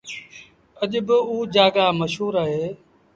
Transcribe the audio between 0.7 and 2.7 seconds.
اڄ با اُجآڳآ مشهور اهي